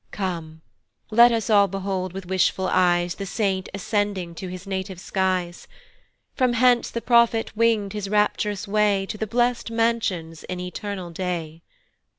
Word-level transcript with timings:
Come, 0.09 0.63
let 1.11 1.31
us 1.31 1.47
all 1.51 1.67
behold 1.67 2.11
with 2.11 2.25
wishful 2.25 2.67
eyes 2.71 3.13
The 3.13 3.27
saint 3.27 3.69
ascending 3.71 4.33
to 4.33 4.47
his 4.47 4.65
native 4.65 4.99
skies; 4.99 5.67
From 6.33 6.53
hence 6.53 6.89
the 6.89 7.03
prophet 7.03 7.55
wing'd 7.55 7.93
his 7.93 8.09
rapt'rous 8.09 8.67
way 8.67 9.05
To 9.05 9.17
the 9.19 9.27
blest 9.27 9.69
mansions 9.69 10.43
in 10.45 10.59
eternal 10.59 11.11
day. 11.11 11.61